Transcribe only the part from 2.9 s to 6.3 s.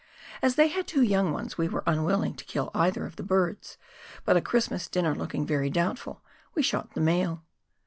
of the birds, but a Christmas dinner looking very doubtful